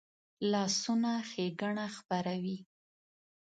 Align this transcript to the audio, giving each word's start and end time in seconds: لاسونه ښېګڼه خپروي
لاسونه 0.51 1.11
ښېګڼه 1.29 1.85
خپروي 1.95 2.57